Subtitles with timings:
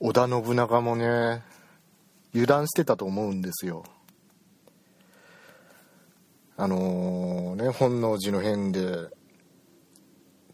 [0.00, 1.42] 織田信長もね
[2.32, 3.84] 油断してたと思うんですよ。
[6.58, 9.08] あのー、ね本能寺の変で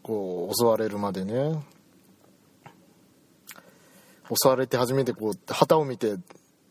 [0.01, 1.63] こう襲われるまでね
[4.29, 6.15] 襲われて初めてこう旗を見て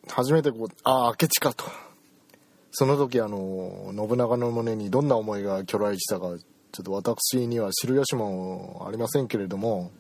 [0.08, 1.64] 初めてこうああ明智かと。
[2.74, 6.28] その時あの信長の胸にどんな思いが去来したか
[6.72, 9.90] ちょっと私には知る由もありませんけれども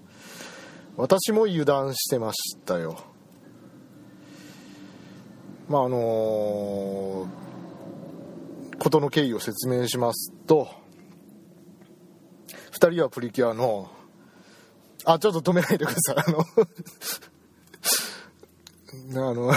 [0.96, 2.98] 私も油断してましたよ。
[5.68, 7.26] まああの
[8.78, 10.68] 事の経緯を説明しますと
[12.72, 13.90] 2人はプリキュアの
[15.06, 16.16] あちょっと止めないでください。
[16.18, 16.44] あの
[19.16, 19.52] あの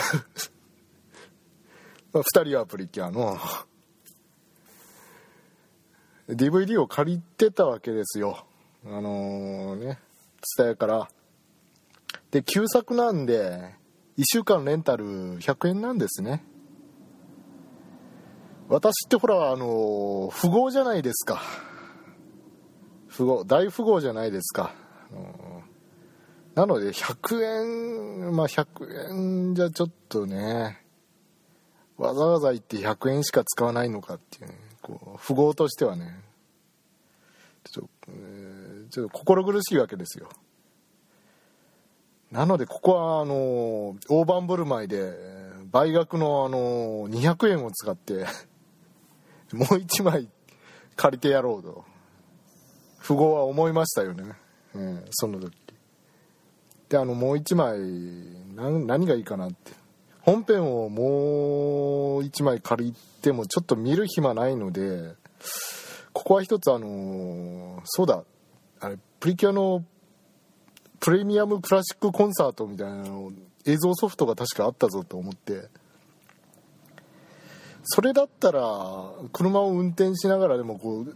[2.13, 3.37] 2人はプリキュアの
[6.29, 8.45] DVD を借りてたわけですよ。
[8.85, 9.99] あのー、ね
[10.57, 11.09] 伝えから
[12.35, 13.75] で旧作なんで
[14.17, 15.05] 1週間レンタル
[15.39, 16.43] 100円なんですね。
[18.67, 21.41] 私ってほらあの富豪じゃないですか。
[23.15, 24.73] 富豪大富豪じゃないですか、
[26.55, 30.83] なので100円まあ100円じゃちょっとね
[31.95, 36.19] わざわざ行って100円しか使わないのかっていうねこう富豪としてはね。
[37.63, 40.27] ちょ,、えー、ちょっと心苦しいわけですよ。
[42.31, 45.13] なのでここはあの大盤振る舞いで
[45.71, 48.25] 倍額のあの200円を使って
[49.53, 50.29] もう1枚
[50.95, 51.83] 借りてやろうと。
[53.07, 54.33] 富豪は思いましたよね、
[54.73, 55.55] うん、その時。
[56.89, 57.77] であのもう1枚
[58.55, 59.73] 何何がいいかなって。
[60.21, 65.13] 本編をもう1枚借りてもちょっと見る暇ないので
[66.13, 68.23] ここは一つあのそうだ。
[68.79, 69.85] あれプリキュアの
[70.99, 73.31] プレミアムクラシックコンサートみたいなの
[73.65, 75.69] 映像ソフトが確かあったぞと思って。
[77.87, 78.61] それだったら
[79.31, 81.15] 車を運転しながらでもこう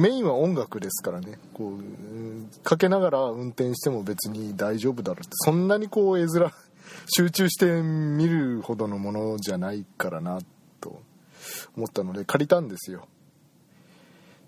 [0.00, 1.38] メインは音楽ですからね。
[1.52, 5.20] こうかけながら運転しても別に大丈夫だろう。
[5.20, 6.50] ってそんなにこう絵面
[7.06, 10.40] 集中して見るほどのものじゃないからな
[10.80, 11.02] と
[11.76, 13.06] 思ったので借りたんですよ。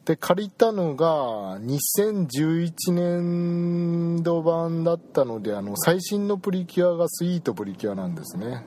[0.07, 8.65] で借りたのが2011年度版だったのであの最新のプリキュアがスイートプリキュアなんですね。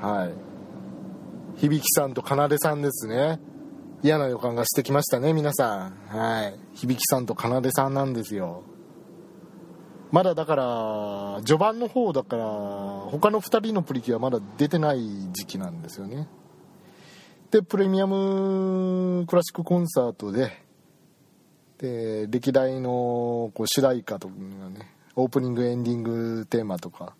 [0.00, 1.60] はい。
[1.60, 3.40] 響さんとかなでさんですね。
[4.04, 6.16] 嫌な予感がしてきましたね皆さん。
[6.16, 6.54] はい。
[6.76, 8.62] 響さんとかなでさんなんですよ。
[10.12, 12.44] まだだから序盤の方だから
[13.10, 15.00] 他の2人のプリキュアまだ出てない
[15.32, 16.28] 時期なんですよね。
[17.50, 20.52] でプレミアムクラシックコンサートで
[21.78, 27.14] で歴代のこう主題歌とかねオープニングエンディングテーマとか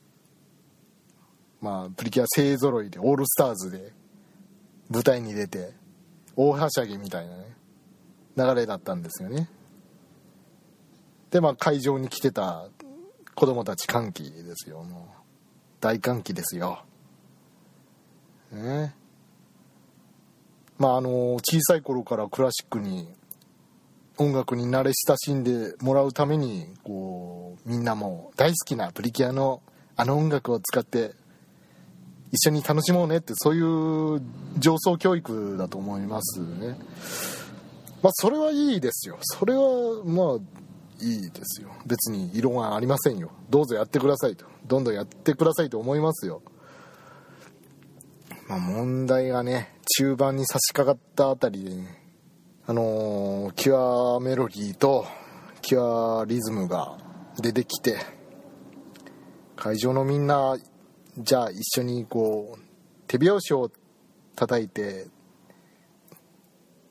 [1.63, 3.93] まあプリキュア勢ぞろいでオールスターズで
[4.91, 5.73] 舞台に出て
[6.37, 7.45] 大はしゃぎみたいなね
[8.37, 9.49] 流れだったんですよね。
[11.31, 12.69] でまあ会場に来てた
[13.35, 15.19] 子供たち歓喜ですよもう。
[15.81, 16.85] 大歓喜ですよ。
[18.53, 18.95] ね。
[20.79, 23.09] まああの小さい頃からクラシックに
[24.17, 29.63] 音楽に慣れ親しんでもらうためにこうみんなも大好きなプリキュアの
[29.97, 31.13] あの音楽を使って
[32.31, 34.23] 一緒に楽しもうねってそういう
[34.59, 36.79] 上層教育だと思いますね。
[38.03, 39.19] まあそれはいいですよ。
[39.21, 41.71] それはまあいいですよ。
[41.87, 43.31] 別に異論はありませんよ。
[43.51, 44.45] どうぞやってくださいと。
[44.67, 46.43] どんどんやってくださいと思いますよ。
[48.49, 52.03] まあ問題がね中盤に差し掛かったあたりでね
[52.67, 55.07] あのー、キュアメロディーと
[55.61, 56.99] キュアリズムが
[57.41, 57.97] 出てきて
[59.55, 60.57] 会場のみんな
[61.19, 62.63] じゃあ一緒にこう
[63.07, 63.71] 手拍子を
[64.35, 65.09] 叩いて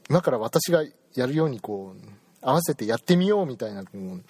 [0.10, 0.84] 今から私が
[1.16, 2.08] やるようにこう
[2.42, 4.24] 合わせてやってみようみたいな趣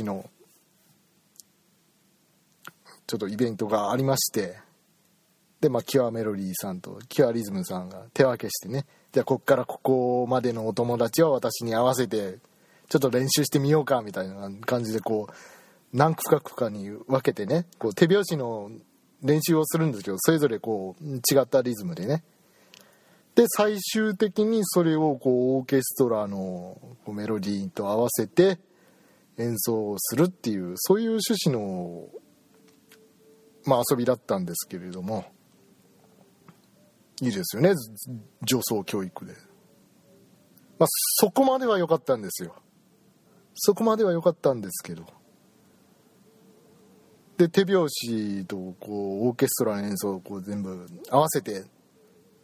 [0.00, 0.28] 旨の
[3.06, 4.56] ちょっとイベントがありまして
[5.60, 8.86] でまあキュアメロディーさんとキュアリズムさんが手分けしてね。
[9.12, 12.38] じゃあこっからここまでのお友達は私に合わせて
[12.88, 15.34] ちょっと練習してみようかみたいな感じでこう
[15.92, 18.70] 何区画かに分けてねこう手拍子の
[19.22, 22.22] 練習をするんですけどそれぞれこう違ったリズムでね。
[23.34, 28.58] で最終的にそれをこうオーケストラのメロディーと合わせて
[29.38, 32.08] 演奏をするっていうそういう趣旨の、
[33.64, 35.24] まあ、遊びだったんですけれども。
[37.22, 37.74] いいですよね。
[38.42, 39.32] 女装教育で、
[40.78, 42.54] まあ、そこまでは良かったんですよ。
[43.54, 45.04] そこまでは良かったんですけど。
[47.38, 51.64] で手拍子とこうオーケストラの演奏をこう全部合わせて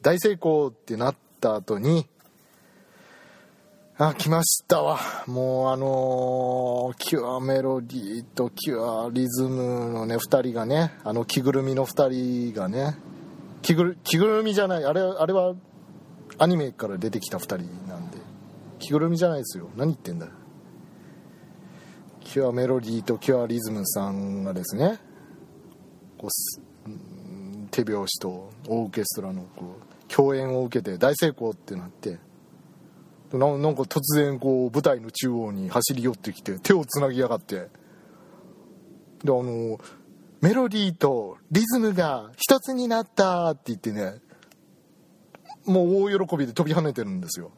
[0.02, 2.06] 大成功ってなった後に
[3.96, 4.98] あ来ましたわ。
[5.26, 12.96] もうあのー、キュアメロディーとキュアリズムのね2人がねあの着ぐるみの2人がね
[13.64, 15.54] 着ぐる着ぐるみじゃないあれあれは
[16.36, 17.56] アニメから出てきた2人
[17.88, 18.18] なんで。
[18.78, 19.70] 着ぐるみじゃないですよ。
[19.74, 20.28] 何言ってんだ。
[22.20, 24.98] キュアメロディーとキュアリズムさんがですね。
[26.18, 26.90] こう
[27.70, 32.18] 手拍子とオーケストラのこう共演を受けて大成功ってなって。
[33.32, 37.54] ななんか突然こう舞台の中央に走り寄ってきて手をつなぎやがって。
[39.24, 39.78] であの
[40.44, 44.16] メロディーとリズムが一つになったって言ってね
[45.64, 47.50] もう大喜びで飛び跳ねてるんですよ。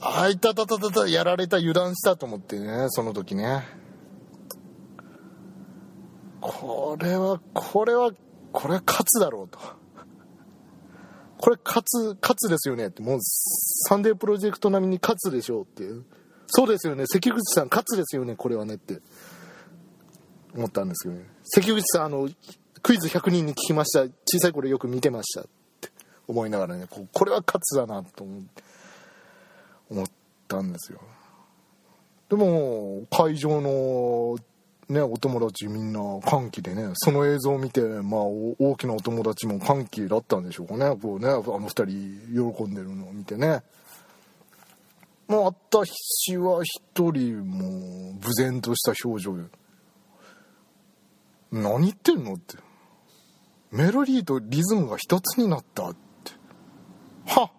[0.00, 3.64] あいたたたたたやられた油断したと思ってねその時ね。
[6.40, 8.12] これはこれは
[8.52, 9.58] これは勝つだろうと。
[11.38, 13.02] これ勝つ勝つですよねって。
[13.02, 16.04] もうサンデープロジェクト並みに勝つでしょうっていう。
[16.46, 17.06] そうですよね。
[17.08, 19.00] 関口さん勝つですよねこれはねって。
[20.54, 21.26] 思ったんですけどね。
[21.44, 22.28] 関口さんあの
[22.82, 24.04] クイズ100人に聞きました。
[24.24, 25.44] 小さい頃よく見てましたっ
[25.80, 25.90] て
[26.26, 28.24] 思いながらねこれは勝つだなと
[29.90, 30.06] 思っ
[30.46, 31.00] たんですよ。
[32.28, 34.36] でも会場の
[34.88, 40.96] ねお友達みんな歓喜でねその映像を見てまあ大きなお友達も歓喜だったんでしょうかね。
[40.96, 43.62] こうねあの2人喜んでるのを見てね。
[45.26, 49.44] まあ私は一人もう無然とした表情で。
[51.52, 52.56] 何言ってんのって。
[53.70, 56.32] メロディーとリズムが一つになったって。
[57.26, 57.50] はっ。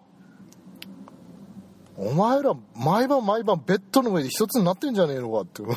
[1.96, 5.62] お前ら毎晩毎晩ベッドの上で一つになってんじゃねえのかって。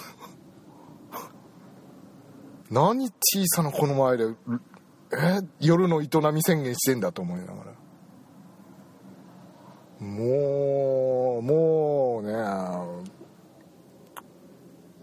[2.71, 7.73] 何小さな子の前でえ夜の営み宣言してんだと思いながら。
[9.99, 12.33] もうもうね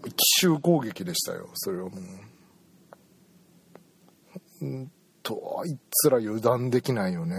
[0.03, 1.99] 奇襲攻撃でしたよそれはもう。
[4.61, 4.91] うん
[5.23, 7.35] とあいつら油断できないよね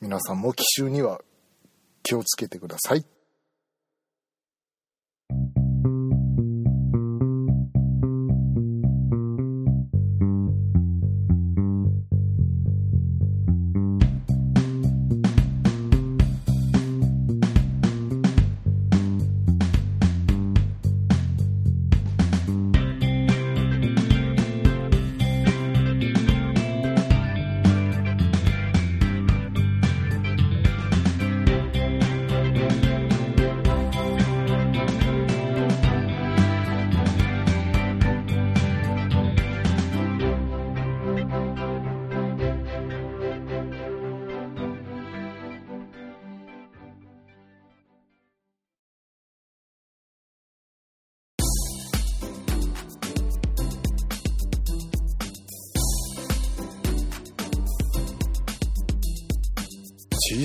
[0.00, 1.20] 皆さんも奇襲には
[2.02, 3.04] 気をつけてください。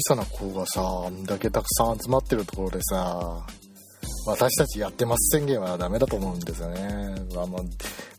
[0.04, 3.46] さな子がさあんだけたくさん集まってるところでさ
[4.26, 7.62] 私たちやってます宣言はダメだと思うんですよね、まあ、まあ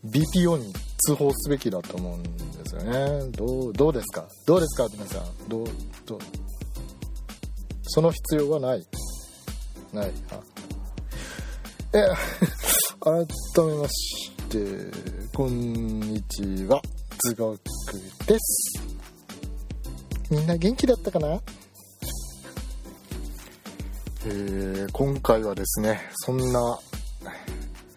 [0.07, 0.73] BPO に
[1.07, 2.29] 通報すべきだと思うんで
[2.67, 3.31] すよね。
[3.33, 4.27] どうどうですか？
[4.47, 5.49] どうですか皆さん？
[5.49, 5.67] どう
[6.07, 6.19] どう？
[7.85, 8.87] その必要はない？
[9.93, 10.13] ない。
[11.95, 12.07] え
[13.01, 14.67] 改めまして
[15.35, 16.81] こんにちは。
[17.19, 17.59] 図学
[18.27, 18.81] です。
[20.31, 21.41] みんな元気だったかな？
[24.27, 26.79] えー、今回はですねそんな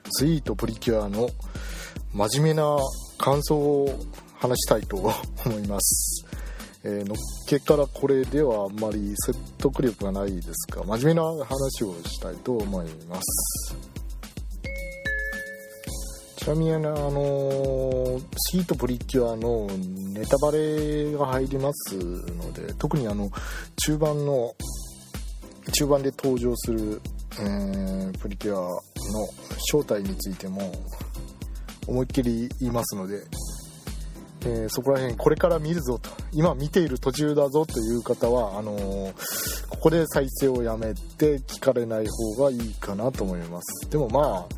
[0.09, 1.29] スイートプリキュアの
[2.13, 2.77] 真面目な
[3.17, 3.89] 感想を
[4.35, 4.97] 話したいと
[5.45, 6.25] 思います、
[6.83, 7.17] えー、のっ
[7.47, 13.77] けからこれではあんまり説得力がないですが真面目な話をしたいと思います。
[16.35, 19.67] ちなみにあのシートプリキュアの
[20.13, 23.29] ネタバレが入りますので特にあの
[23.75, 24.55] 中盤の
[25.71, 27.01] 中盤で登場する、
[27.39, 28.79] えー、プリキュアの
[29.71, 30.71] 正体についても
[31.87, 33.23] 思いっきり言いますので、
[34.41, 36.09] えー、そこら辺これから見るぞと。
[36.33, 43.89] 今見ている途中だぞという方はあのー、ここで再生をやめて聞かれない方がいいかなと思います。
[43.89, 44.55] でもまあ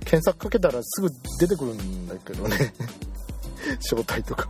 [0.00, 2.74] 検索かけたらすぐ出てくるんだけどね。
[3.80, 4.48] 正体とか。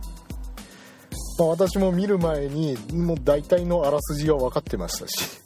[1.37, 5.41] まあ、私も見る前にもう大体のあらすじは分かってましたし。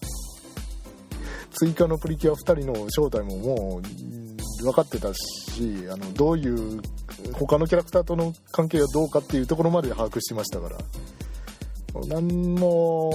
[1.60, 5.20] 追加のプリキュア2人の正体ももう分かってたし
[5.92, 6.82] あのどういう
[7.34, 10.78] 他のキャラクターとの関係がどうかっていうところまで把握してましたから
[12.08, 13.12] 何も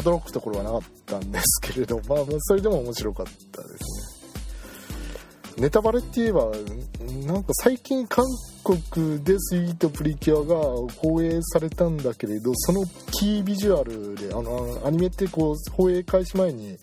[0.00, 4.18] 驚くところはなかったんですけれど まあそれでも面白かったですね。
[5.58, 6.52] ネタバレって言えば
[7.26, 8.24] なんか最近韓
[8.62, 16.78] 国でスイートプリキュアが放映されたんだけれどそのキービジュアルであのアニメってこう放映開始前に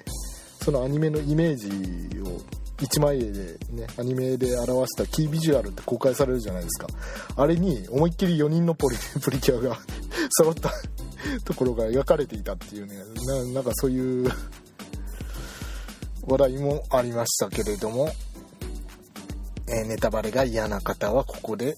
[0.65, 2.41] そのアニメのイメージを
[2.81, 6.87] 一枚絵でねアニメで表したキービジュアルって公開されるじゃないですか。
[7.37, 9.77] あれに思いっきり4人のポリ プリキュアが
[10.39, 10.73] 揃った
[11.45, 12.95] ところが描かれていたっていうね
[13.53, 14.31] なんかそういう
[16.23, 18.09] 話題もありましたけれども、
[19.67, 21.77] えー、ネタバレが嫌な方はここで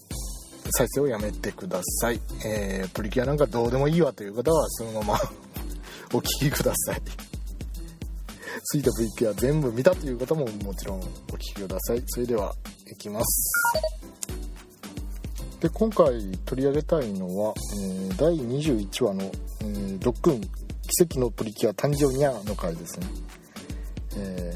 [0.77, 5.19] 再生をやめてください、えー、プリキュアなんかどうでもいいわという方はそのまま
[6.13, 7.26] お聴きください。
[8.69, 12.03] スイートプリキュア全部見たという方ももちろんお聴きください。
[12.05, 12.53] それでは
[12.91, 13.51] いきます。
[15.61, 19.23] で今回取り上げたいのは、えー、第21話の、
[19.61, 23.07] えー、ドックン奇跡のプリキュア誕生にゃの回ですね、
[24.17, 24.53] え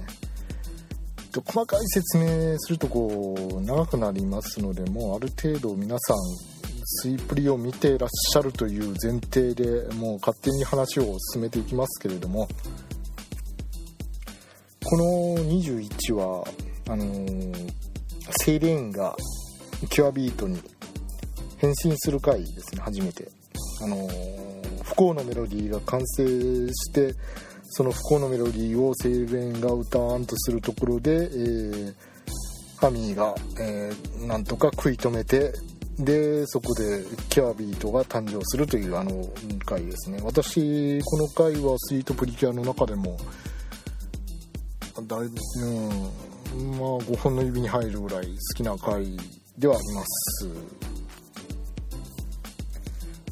[1.31, 6.17] ー、細かい説明するとこう長くなりますのでもうある程度皆さん
[6.83, 12.49] スイプリを見てらっしゃるという前提でもう勝手に話を進めていきますけれども
[14.83, 15.03] この
[15.45, 16.43] 21話
[16.89, 17.71] あのー、
[18.43, 19.15] セイレーンが
[19.89, 20.59] キュアビートに
[21.57, 23.29] 変身する回ですね初めて。
[23.83, 26.23] あのー、不幸のメロディーが完成
[26.67, 27.15] して
[27.63, 31.93] その不幸のメロディーをセイレーンが歌わんとするところで、えー、
[32.77, 35.53] ハミーが、えー、なんとか食い止めて
[35.97, 39.11] でそこでキャービートが誕生するというあの
[39.65, 40.19] 回ですね。
[40.23, 43.17] 私この回はスイートプリキュアの中でも
[45.11, 45.29] だうん。
[45.29, 45.37] まあ
[46.99, 49.17] 5本の指に入るぐらい好きな回
[49.57, 50.47] ではあります。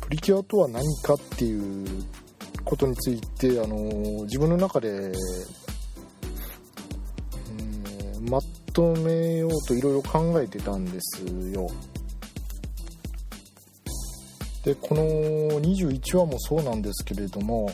[0.01, 1.61] プリキュアとは何かっていう
[2.65, 3.75] ことについて、あの
[4.25, 5.13] 自分の中で、う
[8.21, 8.41] ん、ま
[8.73, 11.69] とめようといろいろ考えてたんですよ。
[14.65, 15.01] でこの
[15.61, 17.71] 21話もそうなんですけれども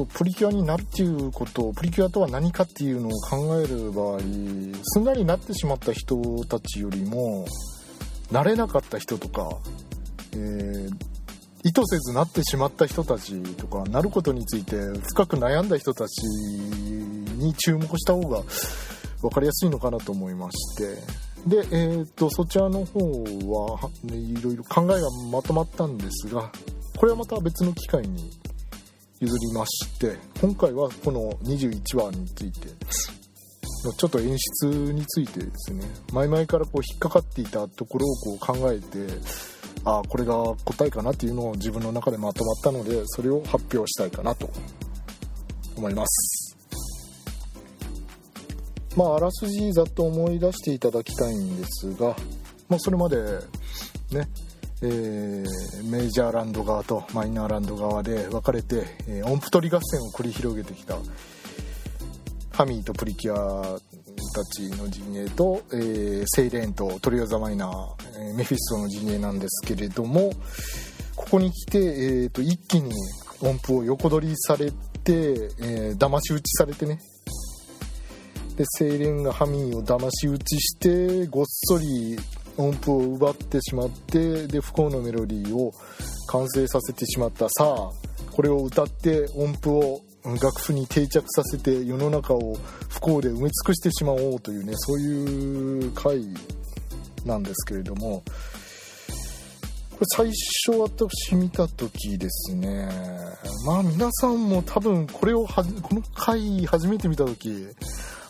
[0.00, 4.20] そうプリキュアになるっていうことプリキュアとは何かっていうのを考える場合
[4.82, 7.46] すんなりなってしまった人たちよりも
[8.32, 9.48] なれなかった人とか
[10.32, 10.88] えー、
[11.64, 14.76] 意図せずなってしまった人たちとかなることについて
[15.08, 18.42] 深く悩んだ人たちに注目した方が
[19.22, 20.84] 分かりやすいのかなと思いまして。
[21.46, 26.52] で、えーと、とそちらの方は、ね、いろいろ考えがまとまったんですが
[26.96, 28.39] これはまた別の機会に
[29.20, 32.68] 譲りまして今回はこの21話について
[33.84, 39.06] のちょっと演出についてですね前々からこう引っかかっていたところをこう考えて
[39.84, 40.34] ああこれが
[40.64, 44.50] 答えかなっていうのを自分の中でまとまったのでそれを発表したいかなと
[45.76, 46.56] 思います。
[48.96, 52.16] まああらすじざっと思い出していただきたいんですが、
[52.68, 53.16] まあ、それまで
[54.10, 54.28] ね
[54.82, 60.96] えー、メジャーランド側とマイナーランド側で分かれて、えー、音符取り合戦を繰り広げてきた
[62.52, 63.78] ハミーとプリキュア
[64.34, 70.30] たちの陣営と、えー、セイレーンとトリオザマイナー、え、メフィストの陣営なんですけれども
[71.16, 72.92] ここに来て、えーと、一気に
[73.42, 74.76] 音符を横取りされて、
[75.60, 76.98] えー、騙し討ちされてね。
[78.56, 82.18] でセイレーンがハミーを騙し討ちしてごっそり
[82.60, 85.72] 音符を奪ってしまってで不幸のメロディーを
[86.28, 87.48] 完成させてしまった。
[87.48, 87.90] さあ
[88.32, 92.56] これを歌って音符を楽譜に定着させて世の中を
[92.88, 96.20] 不幸で埋め尽くしてしまおうというねそういう回
[97.24, 98.22] なんですけれども
[99.90, 100.26] これ最
[100.66, 102.88] 初私見た時ですね。
[103.66, 107.66] まあ皆さんも多分これをはこの回初めて見た時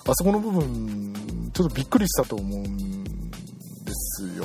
[0.07, 1.13] あそこの部分
[1.53, 3.30] ちょっとびっくりしたと思うん
[3.91, 4.45] ですよ。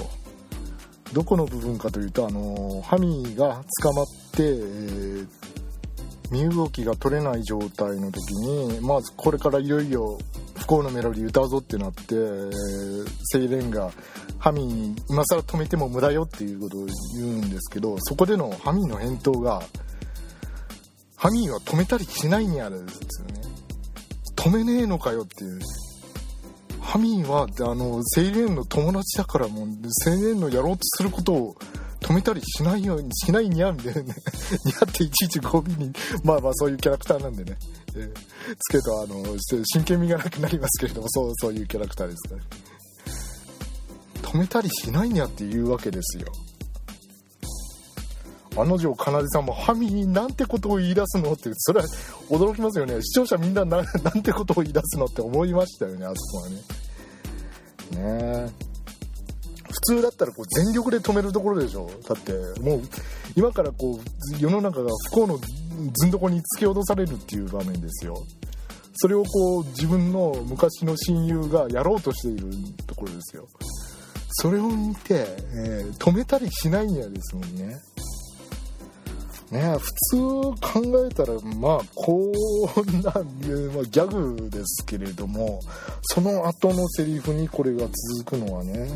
[1.14, 5.28] どこの部分かというとあのハミーが捕まって、えー
[6.32, 10.18] 身動きが取れない状態の時にまずこれからいよいよ
[10.56, 12.16] 不幸のメロディー歌うぞってなって
[13.26, 13.92] セイレンが
[14.40, 16.86] ハミー今更止めても無駄よっていうことを
[17.18, 19.62] 言うんですけどそこでのハミーの返答が
[21.16, 23.42] ハミーは止めたりしないにあるんですよね。
[24.36, 25.60] 止めねえのかよっていう。
[26.86, 31.56] ハミーはあのセイレンの友達だからもうセイレンのやろうとすることを
[32.00, 34.16] 止めたりしないようにしないにゃみたいなね。
[34.64, 35.92] にゃっていちいち語尾に
[36.24, 37.58] まあまあそういうキャラクターなんでね、
[37.96, 38.12] えー、
[38.60, 39.24] つけるとあの
[39.66, 46.28] 真剣味がなくなりますけれどもそうそういうキャラクターですから、止めたりしないにゃっていうわけですよ。
[48.58, 51.86] 案の定かなでさんも「ハミになんてことを言い出すの?」ってそれは
[52.30, 52.96] 驚きますよね。
[53.02, 56.56] 視聴者みんなな なんてことを言い出すのって思いましたよねあそこはね。
[58.46, 58.52] ね
[59.64, 61.90] 普通だったらこう全力で止めるところでしょ。
[62.08, 62.82] だってもう
[63.36, 65.40] 今からこう世の中が不幸の
[65.94, 68.24] ずんどこに突き落とされるっていう場面ですよ。
[68.98, 72.50] それをこう自分の昔の親友がやろうとしている
[72.88, 73.48] ところですよ。
[74.38, 77.78] それを見て、えー、止めたりしないんやですもんね。
[79.56, 79.78] ね。
[79.78, 80.18] 普通
[80.62, 83.24] 考えたらまあこんな、まあ、
[83.86, 85.60] ギャグですけれども
[86.02, 88.90] その後のセリフにこれが続くのはね。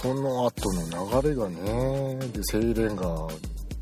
[0.00, 3.04] その後の流れがねでセイレンが、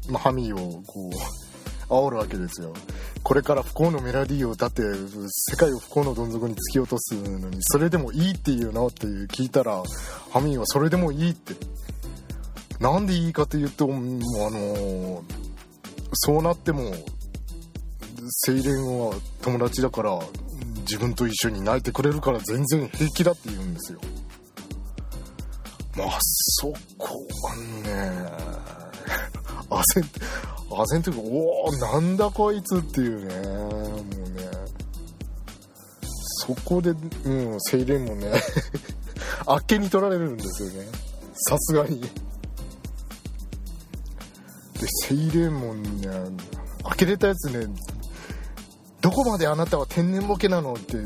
[0.08, 2.74] まあ、ハミーをこう煽るわけですよ。
[3.22, 8.88] これから不幸のメロディーを歌って世界を不幸のどん底に突き落とすのにそれでもいいっていうの？
[8.88, 9.82] って聞いたら
[10.30, 11.54] ハミーはそれでもいいって
[12.80, 13.96] なんでいいかというと、もう
[14.46, 15.24] あの
[16.12, 16.92] そうなっても、
[18.28, 20.18] セイレンは友達だから、
[20.80, 24.00] 自分と一緒に泣いてくれるから全然平気だって言うんですよ。
[25.96, 28.64] まあ、そこはね、
[29.70, 30.04] あぜん、
[30.76, 33.90] あぜんというか、おおなんだこいつっていうね、もう
[34.30, 34.50] ね、
[36.46, 38.32] そこで、うん、セイレンもね、
[39.46, 40.88] あっけに取られるんですよね。
[41.48, 42.02] さすがに。
[44.84, 46.08] でセイレモンね
[46.82, 47.66] 開けれたやつね
[49.00, 51.04] どこまであなたは天然ボケなのってね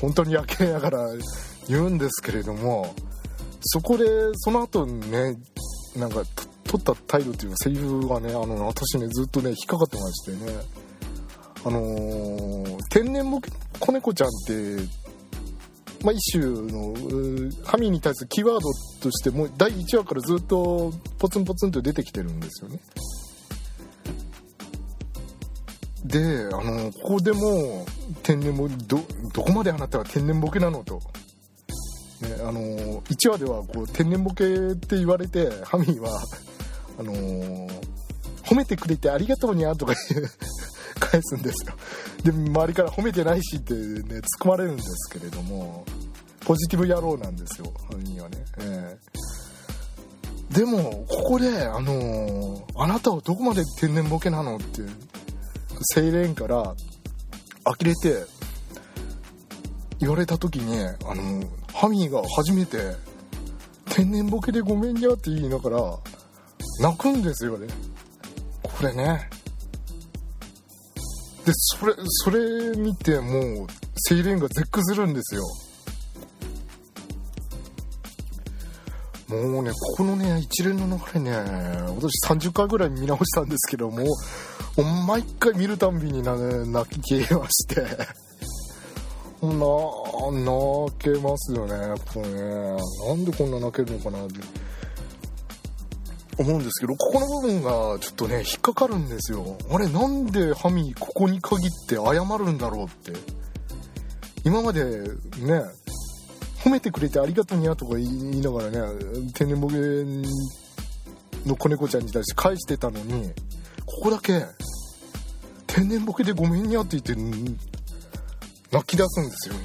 [0.00, 0.98] 本当に開けながら
[1.68, 2.94] 言うんですけれども
[3.60, 5.36] そこでその後ね
[5.96, 6.22] なんか
[6.64, 10.52] 取った態度っていうかセリフがねあの私ねずっとね引っかかってましてね
[11.64, 15.05] あのー、天然ボケ子猫ちゃんって
[16.06, 16.94] まあ、一種の
[17.64, 22.78] ハミに対するキーワードとしてもう第1話からずっとポツンポツンと出てきてるんですよね。
[26.04, 27.84] であのここでも
[28.22, 29.00] 天然ボど
[29.34, 31.00] どこまであなたは天然ボケなのと。
[32.22, 32.60] ね、あの
[33.02, 36.22] 1話ではこう天然ボケって言われてハミーは
[37.00, 37.12] あの
[38.44, 39.94] 褒めてくれてありがとうにゃとか
[40.98, 41.74] 返すんですよ
[42.22, 45.84] で周りから褒めてないしってね突っ込まれるんですけれども
[46.46, 54.82] ポジティブ野郎なんですよ犯人はね、えー、でもここであのー、あなたはどこまで天然ボケなのって
[55.82, 56.62] セイレンから
[57.64, 58.24] 呆れて
[59.98, 62.78] 言われた時にあのー、ハミーが初めて
[63.90, 65.78] 天然ボケでごめんにゃって言いながら
[66.80, 67.66] 泣くんですよね。
[68.62, 69.28] これね。
[71.44, 75.42] でそれそれ見てもうセイレンが絶句するんですよ。
[79.28, 81.32] もうね、ここのね、一連の流れね、
[81.96, 84.04] 私30回ぐらい見直したんですけども、も
[84.76, 87.80] う毎回見るたんびにな、ね、泣き消えまして、
[89.42, 92.76] な、泣けますよね、これね。
[93.08, 94.40] なんでこんな泣けるのかなって
[96.38, 99.56] 思うんですけど、ここの部分がちょっとね、引っかかるんですよ。
[99.70, 103.12] あれ、なんでハミここに限って謝るんだろうって。
[104.44, 105.62] 今までね、
[106.66, 108.80] 褒めてくれてありがとうにゃとか言いながらね
[109.34, 109.76] 天然ボケ
[111.46, 113.30] の子猫ちゃんに対して返してたのに
[113.86, 114.42] ここだけ
[115.68, 117.14] 天然ボケでごめんにゃって言って
[118.72, 119.60] 泣き出すんですよね。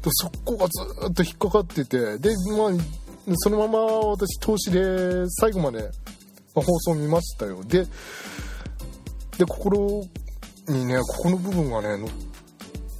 [0.00, 4.80] でそこがずっと引っかかっててでまあそのまま私投資で
[5.40, 5.90] 最後まで、
[6.54, 7.64] ま、放送見ましたよ。
[7.64, 7.84] で
[9.36, 10.04] で心
[10.68, 12.08] にねここの部分がね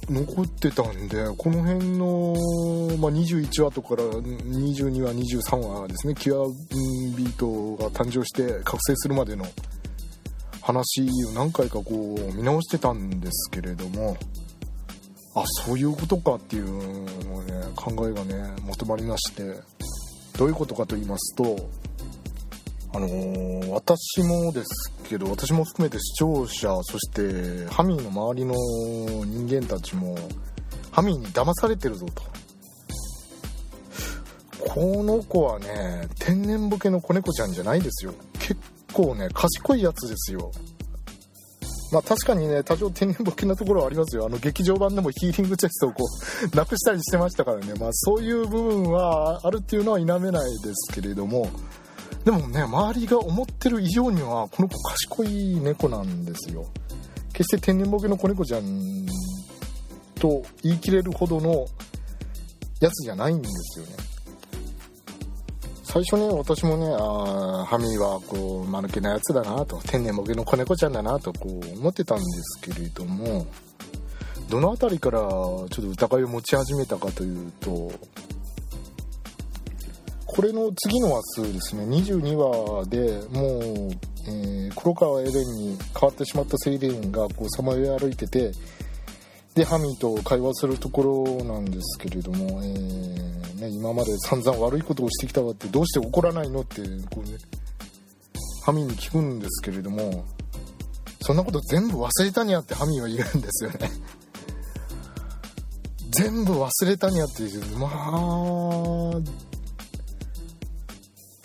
[0.09, 2.35] 残ってたんでこの辺の、
[2.97, 6.47] まあ、21話とから22話23話ですねキュア
[7.15, 9.45] ビートが誕生して覚醒するまでの
[10.61, 14.17] 話を何回かこう見直してたんですけれども
[15.35, 16.65] あそういうことかっていう
[17.27, 19.59] のね考えがね求まりまして
[20.37, 21.69] どういうことかと言いますと
[22.91, 28.55] あのー、私もですけど私も含めて視聴者そしてハミーの周りの
[29.25, 30.17] 人間たちも
[30.91, 32.23] ハミーに騙されてるぞと。
[34.67, 38.13] この子はね天然ボケの子猫ちゃんじゃないですよ。
[38.39, 38.59] 結
[38.93, 40.51] 構ね賢いやつですよ。
[41.91, 44.25] まあ確かにね多少天然ボケなところはありますよ。
[44.25, 46.05] あの劇場版でもヒーリングチェストをこ
[46.51, 47.73] う なくしたりしてましたからね。
[47.79, 51.49] まあそういう部分はあるっていうのは否めないですけれども。
[52.25, 56.65] でもね周りが思ってる以上にはこの子賢い猫なんですよ。
[57.33, 59.05] 決して天然ボケの子猫ちゃん
[60.15, 61.65] と言い切れるほどの
[62.81, 63.91] やつじゃないんですよね。
[65.83, 73.47] 最初ね私もねあハミーはこう間抜けなやつだなと天然ボケの子猫ちゃんだなとこう思ってたんですけれども
[74.49, 77.91] どの辺りからちょっと疑いを持ち始めたかというと
[80.39, 81.83] これの次の話数ですね。
[81.83, 83.91] 22話でもう、
[84.25, 88.53] えー、黒川エレンに変わってしまったセイレーンがこうさまよい歩いてて
[89.53, 97.37] でハミーと会話するところなんですけれども、えー、ね、今まで散々悪いことをしてきたわってどうして怒らないのってこう、ね、
[98.63, 100.23] ハミーに聞くんですけれども
[101.19, 103.91] そんなこと全部忘れたにゃってハミーは言うんですよね。
[106.11, 107.43] 全部忘れたにゃって
[107.77, 109.48] まあ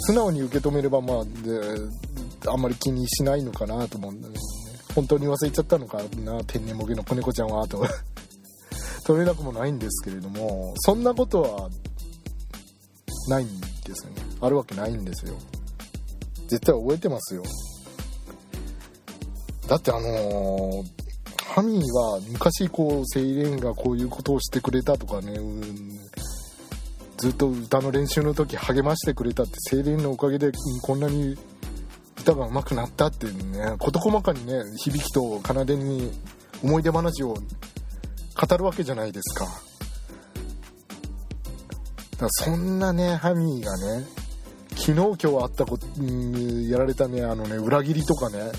[0.06, 4.46] 素直に受け止めればまあであんまり気にしないのかなと思うんだけどね。
[4.94, 6.44] 本当に忘れちゃったのかな。
[6.44, 7.84] 天然ボケの子猫ちゃんはと。
[9.04, 11.68] 取れなくもないんですけれどもそんなことは
[13.28, 14.22] ないんですよね。
[14.40, 15.34] あるわけないんですよ。
[16.48, 17.42] 絶対覚えてますよ。
[19.66, 20.84] だってあのー、
[21.54, 25.38] ハミーは昔こうセイレンがこういうことをしてくれたとかね、
[27.24, 31.38] ずっと歌の練習の時励ましてくれたって精霊のおかげでこんなに
[32.20, 36.12] 歌が上手くなったっていうね事細かにね響きと奏でに
[36.62, 39.50] 思い出話を語るわけじゃないですかだ
[42.18, 44.04] からそんなねハミーがね
[44.76, 45.86] 昨日今日あったこと
[46.68, 48.52] やられたねあのね裏切りとかね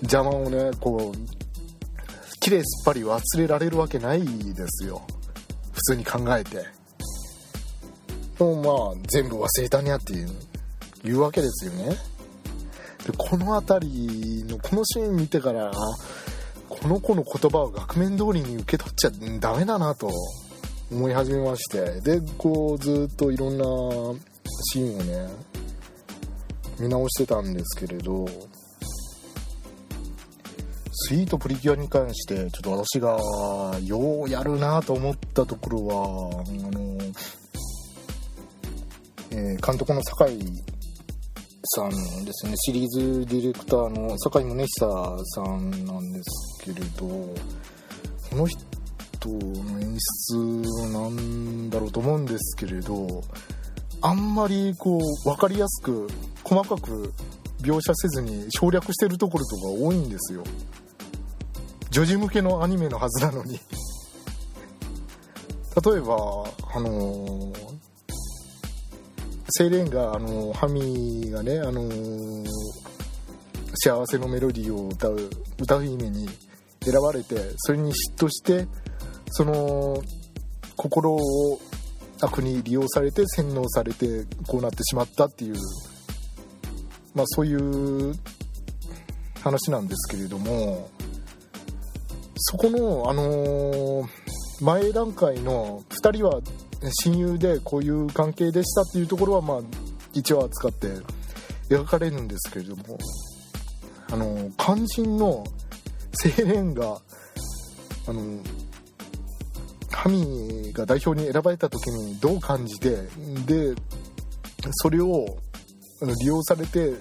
[0.00, 4.26] 邪魔をねこう綺麗すっぱり忘れられるわけないで
[4.68, 5.02] すよ
[5.72, 6.80] 普通に考えて。
[8.38, 10.30] もうまあ全部忘れたにゃっていう
[11.04, 11.96] 言うわけですよね。
[13.06, 15.72] でこの辺りのこのシーン見てから
[16.68, 20.10] この子の言葉を額面通りに受け取っちゃダメだなと
[20.90, 22.00] 思い始めまして。
[22.00, 23.64] でこうずっといろんな
[24.72, 25.28] シーンをね
[26.78, 28.26] 見直してたんですけれど
[30.92, 33.18] スイートプリキュアに関してちょっと私が
[33.84, 36.98] ようやるなと思ったところはあの
[39.34, 40.40] えー、監督の酒井
[41.64, 41.90] さん
[42.26, 42.52] ですね。
[42.56, 48.58] シリーズディレクターの酒井宗久さんなんですけれどこの人
[49.28, 49.96] の演
[50.28, 50.36] 出
[50.92, 53.22] なんだろうと思うんですけれど
[54.02, 56.08] あんまりこう分かりやすく
[56.44, 57.14] 細かく
[57.62, 60.44] 描写せずに省略してるところとか多いんですよ。
[61.90, 63.58] 女児向けのアニメのはずなのに。
[65.82, 66.16] 例えば
[66.74, 67.61] あのー
[69.52, 71.82] セイレンがあのハミーがねあの
[73.74, 76.26] 幸せのメロディーを歌う歌姫に
[76.82, 78.66] 選ばれてそれに嫉妬して
[79.30, 80.02] その
[80.76, 81.60] 心を
[82.22, 85.54] 悪に利用されて洗脳されてこうなってしまったっていう
[87.14, 88.14] まあそういう
[89.42, 90.88] 話なんですけれども
[92.36, 94.08] そこのあの
[94.60, 96.40] 前段階の2人は
[96.90, 99.60] 親友でこういう関係でしたっていうところはまあ
[100.12, 100.88] 一応扱って
[101.68, 102.98] 描かれるんですけれども
[104.10, 105.44] あの肝心の
[106.38, 106.98] 青年が
[108.08, 108.40] あの
[109.90, 112.90] ハミが代表に選ばれた時にどう感じて
[113.46, 113.74] で
[114.72, 115.26] それを
[116.20, 116.94] 利用されて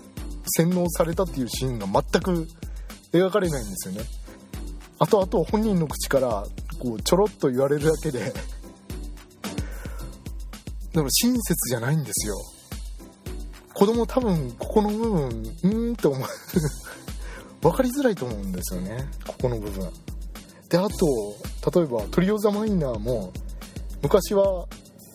[0.58, 2.48] 洗脳されたっていうシーンが全く
[3.12, 4.02] 描かれないんですよね。
[5.00, 6.46] あとあと本人の口から
[6.80, 8.32] こうちょろっと言われるだけで
[10.94, 12.36] でも親切じゃないんですよ。
[13.74, 16.28] 子供多分ここの部分うーんって思う。
[17.62, 19.10] 分かりづらいと思うんですよね。
[19.26, 19.90] ここの部分。
[20.70, 23.32] であと例えばトリオ・ザ・マイナーも
[24.02, 24.66] 昔は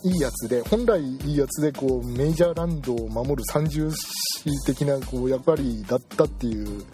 [0.05, 3.97] いいやつで本来いいやつでこうメジャーランドを守る三重視
[4.67, 6.85] 的なこう役割だったっていう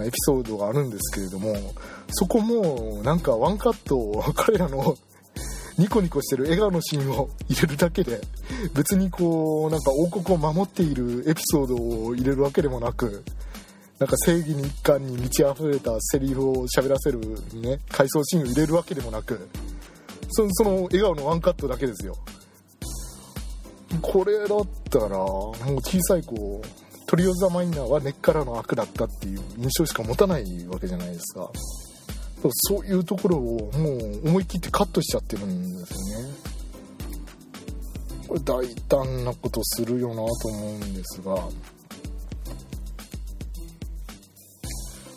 [0.00, 1.54] エピソードがあるんですけれども
[2.10, 4.96] そこもなんかワンカット彼らの
[5.78, 8.20] ニコニコしてる笑顔のシーンを入れるだけで
[8.74, 13.24] 別にこうなんか王国を守っているエピソードを入れるわけでもなく
[13.98, 17.20] なんか正義に一貫に満ち溢れたセリフを喋らせる
[17.54, 19.48] ね回想シーンを入れるわけでもなく
[20.30, 22.16] そその笑顔のワンカットだけですよ。
[24.00, 26.62] これだったらもう小さい子
[27.06, 31.50] トリオザマイナーは根っからの悪だったっていう印象しか持たないわけじゃないですか。
[32.52, 36.28] そういうところをもう思い切ってカットしちゃってるんですよね。
[38.28, 41.48] これ大胆なことするよなと思うんですが。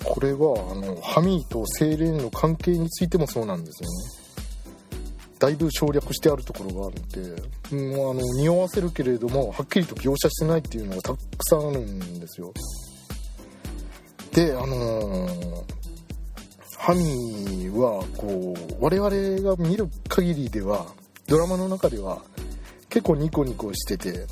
[0.04, 3.96] これはあのハミーとセイレーンの関係についてもそうなんですよね。
[5.40, 12.54] だいぶ省略してあるところがあるんで、うん、あの匂わせるけれどもはっきりと描写してないっていうのがたくさんあるんですよ。
[14.32, 15.64] であのー、
[16.86, 19.10] ハミーはこう我々
[19.42, 20.86] が見る限りでは
[21.26, 22.22] ドラマの中では
[22.90, 24.28] 結構ニコニコしてて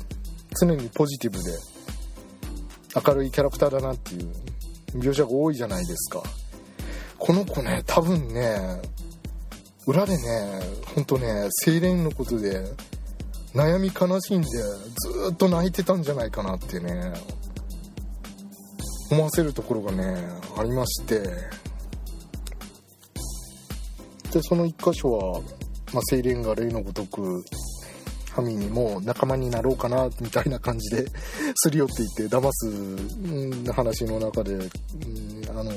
[0.60, 1.50] 常にポジティブで
[2.94, 4.30] 明るいキャラクターだなっていう
[5.00, 6.22] 描写が多いじゃないですか。
[7.18, 8.80] この子ね多分ね
[9.88, 10.60] 裏でね
[10.94, 12.62] ほんとねセイレンのことで
[13.52, 17.14] 悩み悲しんでずっと泣いてたんじゃないかなってね
[19.10, 20.04] 思わせるところがね
[20.56, 21.63] ありまして。
[24.34, 25.40] でその一箇所は、
[25.92, 27.44] まあ、セイレンが例のごとく
[28.32, 31.06] ハミにも仲間になろうかなみたいな感じで
[31.54, 34.70] すり寄っていって騙す、話の中で、うん、
[35.50, 35.72] あの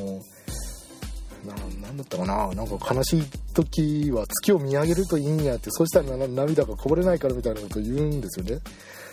[1.82, 8.60] 何だったかななんか悲しい時は月を見上げるといいんやってそうしたら涙がこぼれないからみたいなことを言うんですよね。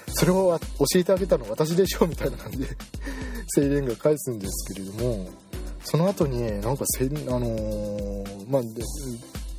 [0.08, 2.68] それを教えてあげたの私でしょみたいな感じで
[3.56, 5.30] 青年が返すんですけれども
[5.84, 8.62] その後になんかせあのー、まあ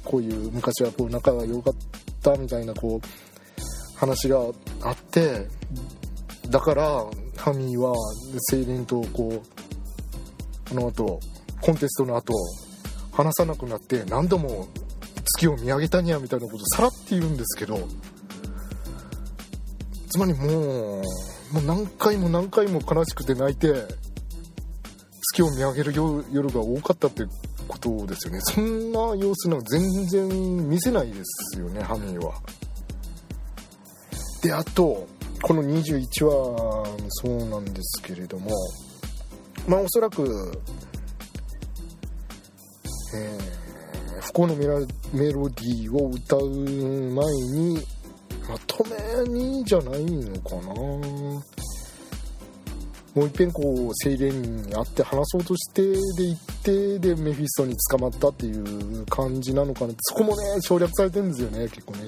[0.05, 1.73] こういう昔はこう仲が良かっ
[2.21, 4.39] たみたいなこう話が
[4.81, 5.47] あって
[6.49, 11.19] だからハミーは青年とこうあの後
[11.61, 12.33] コンテストの後
[13.11, 14.67] 話さなくなって何度も
[15.37, 17.87] 月を見上げたにゃみたいなことさらって言うんですけど
[20.09, 21.03] つまりもう
[21.51, 23.73] もう何回も何回も悲しくて泣いて
[25.21, 25.93] 月を見上げる
[26.31, 27.23] 夜が多かったって
[27.67, 28.39] ことですよね。
[28.41, 32.33] そんな様子なんか全然見せないですよねハミーは。
[34.41, 35.07] であと
[35.41, 38.51] この21話もそうなんですけれども
[39.67, 40.59] まあおそらく
[43.15, 47.79] えー、不幸のメロディーを歌う前に
[48.49, 50.73] まとめにじゃないのかな。
[53.15, 55.97] もういっぺんこうセイレンに会って話そうとしてで
[56.27, 59.93] 行ってでメフィストに捕まったっていう感じなのかな。
[59.99, 62.05] そこもね省略されてるんですよね結構ね。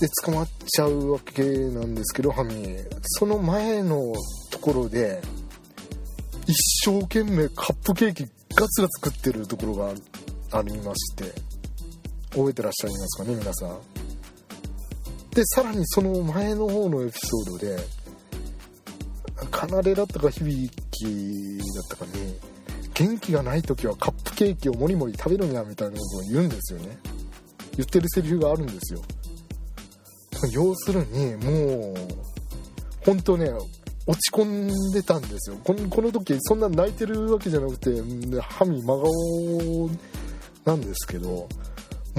[0.00, 2.98] で捕まっちゃうわけなんですけどハミー。
[3.02, 4.12] その前の
[4.50, 5.22] ところで
[6.46, 9.92] 一生懸命カップケーキガツガツ食ってるところが
[10.52, 11.32] ありまして。
[12.30, 13.78] 覚えてらっしゃいますかね皆さん。
[15.30, 17.78] でさらにその前の方のエピソードで
[19.50, 22.38] 奏だったか響きだったかに
[22.94, 26.98] 元気がない時はカップケーキをもりもり食べるにゃみたいなことを言うんですよね。
[27.76, 29.02] 言ってるセリフがあるんですよ。
[30.52, 31.94] 要するにもう
[33.04, 33.50] 本当ね
[34.06, 35.56] 落ち込んでたんですよ。
[35.62, 37.90] このこの時そんな泣いてるわけじゃなくて
[38.40, 39.90] ハミ真顔
[40.64, 41.46] なんですけども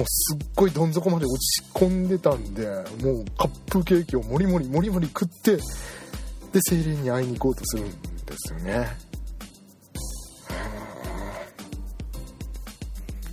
[0.03, 2.67] うすっごいどん底まで落ち込んでたんで
[3.01, 5.57] もうカップケーキをもりもりもりもり食って
[6.51, 7.93] で精霊に会いに行こうとするんで
[8.37, 9.07] すよね。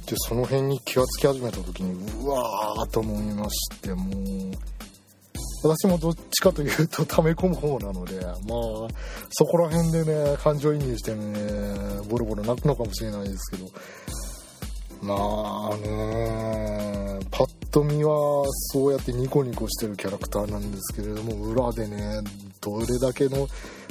[0.07, 4.53] でその辺に気がつき始めた時にうわーと思いましてもう
[5.65, 8.35] 私もどっちかというと溜め込む方なのでまあ
[9.31, 11.35] そこら辺でね感情移入してね
[12.09, 13.71] ボロボロ泣くのかもしれないですけど
[15.03, 22.21] まあねパッと見はそうやってニコニコしてるキャラクターなんですけれども裏でね
[22.61, 23.49] どれだけの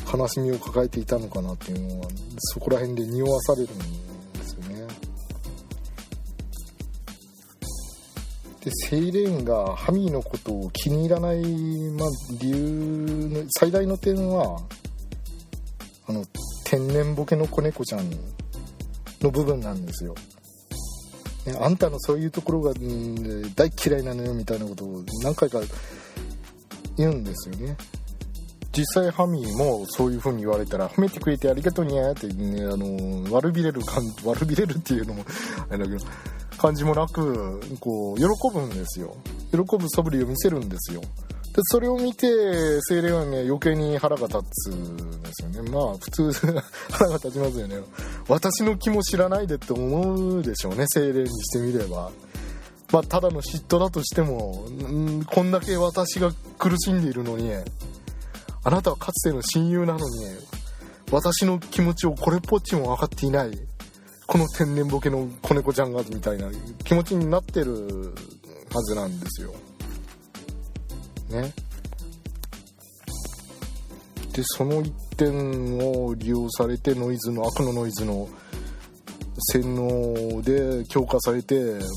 [0.10, 3.84] 悲しみを抱えていたのかなっていうのはそこら辺で匂わされるんで
[4.42, 4.88] すよね。
[8.64, 11.42] でセイレーンがハミーのことを気に入らない、
[11.92, 12.58] まあ、理由
[13.34, 14.62] の最大の点は
[16.08, 16.24] あの
[16.64, 18.10] 天然ボケの子猫ちゃん
[19.20, 20.16] の部分なんですよ、
[21.46, 22.74] ね、あんたのそういうところが、
[23.56, 25.60] 大嫌いなのよみたいなことを何回か
[26.98, 27.76] 言うんですよね。
[28.76, 35.24] 実際ハミーもそういう風に言われたら褒めてくれてありがとうにゃーってねあの悪びれる感悪びれるっていうのも
[35.70, 35.98] あれだけど
[36.58, 39.16] 感じもなくこう喜ぶんですよ。
[39.52, 41.02] 喜ぶ素振りを見せるんですよ。
[41.54, 42.28] でそれを見て
[42.82, 45.70] 精霊はね余計に腹が立つんですよね。
[45.70, 46.32] まあ普通
[46.90, 47.78] 腹が立ちますよね。
[48.28, 50.86] 私の気も知らないでって思うでしょうね。
[50.88, 52.12] 精霊にしてみれば。
[52.92, 57.52] まあただの嫉妬だとしてもんこんだけ私が苦しんでいるのに
[58.64, 60.04] あなたはかつての親友なのに
[61.12, 63.52] 私の気持ちをこれっぽっちも分かっていない
[64.28, 66.50] この天然ボケの子猫ちゃんがみたいな
[66.84, 68.14] 気持ちになってる
[68.72, 69.54] はずなんですよ。
[71.34, 71.54] ね。
[74.34, 78.28] でその一点を利用されてノイズの悪のノイズの
[79.52, 81.56] 洗脳で強化されて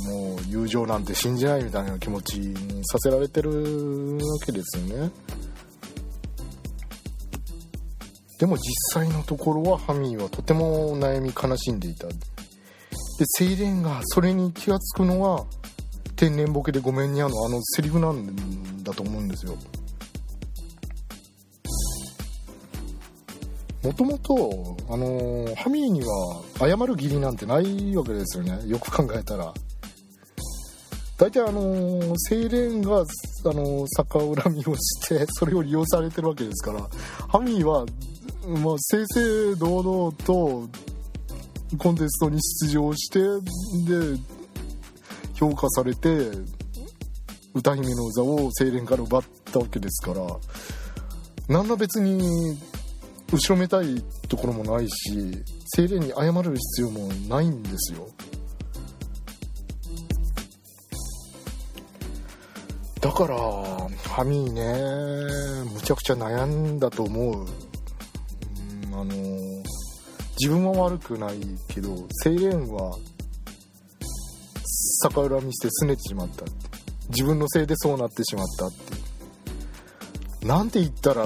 [0.09, 3.51] もう友情なんて信じないみたいな気持ちにさせられてる
[4.17, 5.11] わけですよね。
[8.39, 12.07] でも実際のところはハミーはとても悩み悲しんでいた。
[12.09, 12.15] で
[13.39, 15.47] セイレンがそれに気が付くのは
[16.17, 19.57] 天然ボケでごめんにゃのあのセリフなんだと思うんですよ。
[23.83, 28.67] もともと、あの、ハミーには謝る義理なんてないわけですよね。
[28.67, 29.55] よく考えたら。
[31.19, 33.05] 大体あのー、セイレンが、あ
[33.45, 36.81] の、逆恨みをしてそれを利用されてるわけですから。
[37.29, 37.87] ハミーは、
[38.47, 40.69] まあ、正々堂々と
[41.79, 44.21] コンテストに出場してで
[45.37, 46.31] 評価されて
[47.55, 49.23] 歌姫の座をセイレンから奪っ
[49.53, 50.27] たわけですから
[51.49, 52.59] 何ら別に
[53.33, 55.43] 後ろめたいところもないし
[55.75, 58.09] 精霊に謝る必要もないんですよ。
[63.01, 67.47] だからハミーねむちゃくちゃ悩んだと思う、
[68.87, 69.15] うん、あの
[70.39, 72.97] 自分は悪くないけどセイレンは
[75.03, 76.45] 逆恨みして拗ねてしまった
[77.09, 81.25] 自分のせいでそうなってしまったってなんて言ったら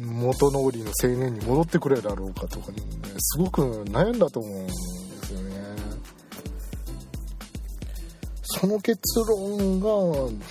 [0.00, 2.78] 元通りの青年に戻ってくれるだろうかとかね
[3.18, 4.72] すごく悩んだと思うんで
[5.22, 5.54] すよね。
[8.42, 9.88] その結論が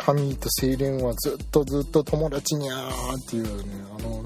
[0.04, 4.26] ハミーと青年はずっとずっと友達にゃーっていうねあの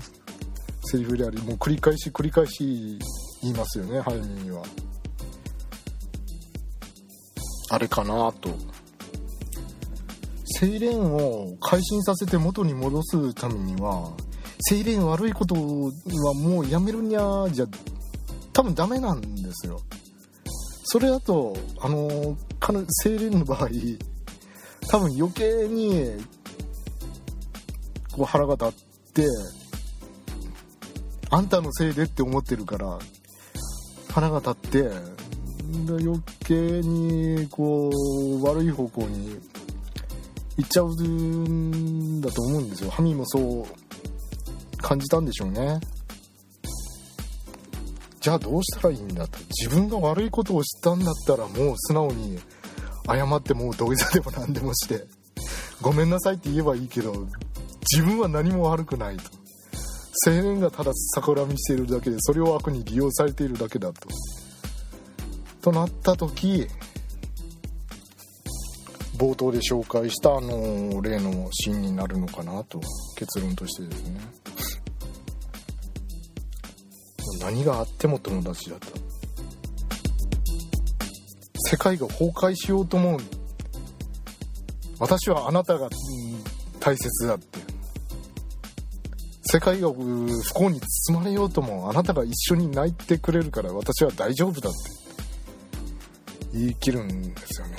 [0.85, 2.97] セリフでありもう繰り返し繰り返し
[3.41, 4.63] 言いますよねハミーには。
[7.69, 8.49] あれかなと。
[10.59, 14.11] セイレーンを改心させて元に戻すためには
[14.61, 15.61] 精霊悪いことは
[16.33, 17.65] もうやめるにゃじゃ
[18.53, 19.79] 多分ダメなんですよ。
[20.85, 22.37] それだとあの
[23.03, 23.67] 精霊の場合
[24.89, 26.13] 多分余計に
[28.13, 29.27] こう腹が立って
[31.29, 32.97] あんたのせいでって思ってるから
[34.11, 35.16] 腹が立って
[35.99, 39.39] 余計にこう悪い方向に
[40.57, 42.89] 行っちゃうんだと思うんですよ。
[42.91, 43.65] ハミもそう
[44.77, 45.79] 感じたんでしょうね。
[48.19, 49.39] じゃあどうしたらいいんだと。
[49.57, 52.39] 自分が悪いことを知ったんだったらもう素直に
[53.07, 55.05] 謝ってもう土下座でも何でもして。
[55.81, 57.13] ごめんなさいって言えばいいけど
[57.93, 59.23] 自分は何も悪くないと。
[60.25, 64.09] 青年がただ逆恨みしているだけでそれを悪に利用されているだけだと。
[65.67, 66.65] となった時
[69.17, 72.79] 冒頭で紹介したあの例のシーンになるのかなと
[73.17, 74.21] 結論としてですね。
[77.41, 78.87] 何があっても友達だった。
[81.69, 83.19] 世界が崩壊しようと思う。
[84.99, 85.89] 私はあなたが、
[86.79, 87.59] 大切だって。
[89.43, 94.96] 世界が不幸に包まれようともあなたが一緒に泣いてくれるから私は大丈夫だって。
[96.53, 97.75] 言い切るんですよね。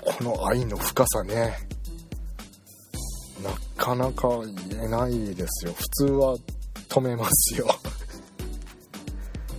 [0.00, 1.54] この愛の深さね。
[3.42, 4.28] なかなか
[4.68, 5.72] 言えないですよ。
[5.72, 6.36] 普通は
[6.88, 7.66] 止めますよ。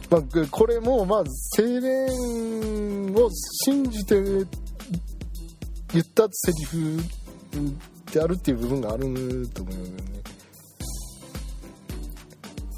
[0.09, 1.25] まあ、これもまあ青
[1.65, 3.29] 年を
[3.65, 4.47] 信じて言
[6.01, 7.01] ったセリフ
[8.11, 10.15] であるっていう部分があると思うよね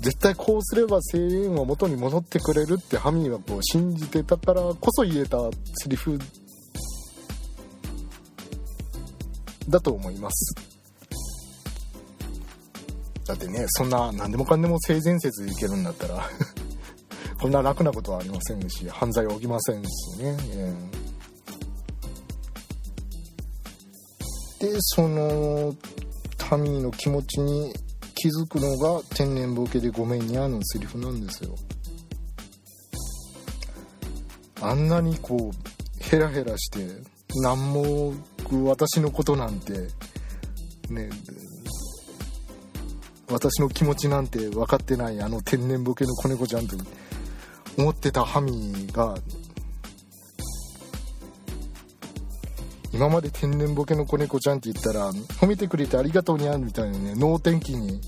[0.08, 5.38] 絶対こうすれば青年は元に戻ってくれるってハミーはこう信じてたからこそ言えた
[5.76, 6.18] セリフ
[9.68, 10.56] だと思います。
[13.26, 16.24] だってねそんな何でもかんでも性善説でいけるんだったら
[17.42, 25.76] こんな楽なことはありませんし犯罪は起きませんしね、えー、でその
[26.58, 27.74] 民の気持ちに
[28.20, 31.56] 気づくのが天然ボケでごめんにゃのセリフなんですよ。
[34.60, 36.80] あんなにこうヘラヘラして
[37.42, 38.14] 何も
[38.64, 39.74] 私のことなんて
[40.90, 41.10] ね
[43.30, 46.76] 私の気持ちなんて分かってないあの天然ボケの子猫ちゃんと
[47.78, 49.16] 思ってたハミが
[52.98, 58.02] 今まで天然ボケの子猫ちゃんって言ったら褒めてくれてありがとうにゃんみたいなね能天気に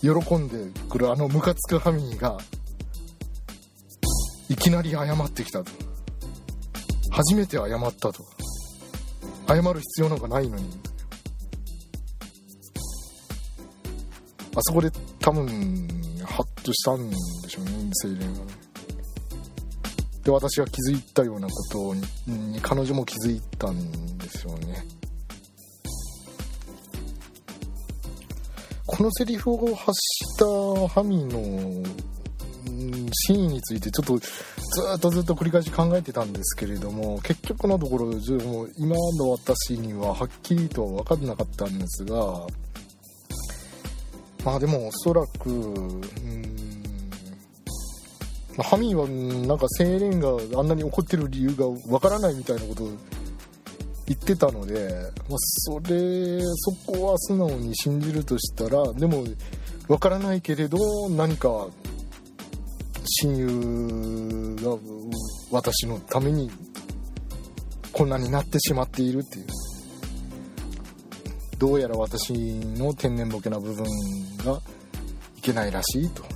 [0.00, 2.38] 喜んでくるあのムカつくハミーが
[4.48, 5.70] いきなり謝ってきたと。
[7.10, 8.24] 初めて謝ったと。
[9.46, 10.70] 謝る必要なんかないのに。
[14.56, 14.90] あそこで
[15.20, 15.46] 多分
[16.24, 17.16] ハッとしたんで
[17.50, 17.72] しょうね
[18.02, 18.61] 青年がね
[20.24, 21.94] で私が気づいたようなこと
[22.30, 24.84] に彼女も気づいたんですよね。
[28.86, 30.44] このセリフを発した
[30.88, 31.40] ハミの
[33.26, 34.28] シーンについてちょっとず
[34.96, 42.46] っとずっと繰り返し考えてたんですけれども結局のところも今の私にははっきりとは分からなかったんですが
[44.44, 46.71] まあでもおそらくうん
[48.58, 49.08] ハミーは
[49.46, 50.28] なんか青年が
[50.60, 52.90] あんなに怒ってる理由がわからないみたいなことを
[54.06, 54.90] 言ってたので、
[55.28, 59.24] まあ、それそこは素直に信じるとしたらでも
[59.88, 61.68] わからないけれど何か
[63.22, 64.76] 親友が
[65.50, 66.50] 私のために
[67.92, 69.46] こんなになってしまっているっていう。
[71.62, 73.84] どうやら私の天然ボケな部分
[74.44, 74.60] が
[75.36, 76.31] いけないらしいと。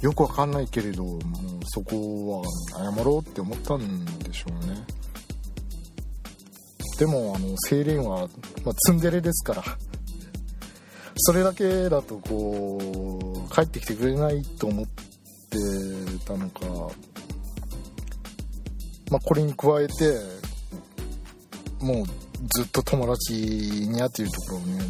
[0.00, 1.20] よくわかんないけれどもう
[1.66, 4.84] そこは謝ろうって思ったんでしょうね。
[6.98, 8.28] でもあの青年は、
[8.64, 9.62] まあ、ツンデレですから。
[11.20, 12.78] それだけだとこ
[13.50, 14.94] う帰ってきてくれないと思って
[16.24, 16.60] たのか。
[19.10, 20.16] まあこれに加えて
[21.80, 22.06] もう
[22.54, 24.82] ずっと友達にゃっていうところをね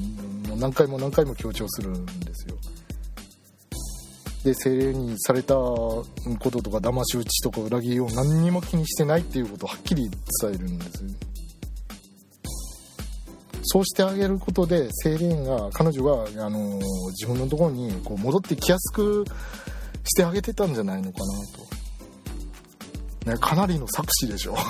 [0.49, 2.57] もう何回も何回も強調するんですよ。
[4.45, 6.15] で精霊にされたこ
[6.51, 10.09] ととか騙し討ちとか裏切りを何にも気にしてないっていうことをはっきり
[10.41, 11.29] 伝えるんです
[13.71, 16.81] そうしてあげることで精霊が彼女が、あの
[17.11, 19.27] 自分のところにこう戻ってきやすく
[20.05, 21.27] してあげてたんじゃないのかな
[23.27, 24.57] と、ね、かなりの作詞でしょ。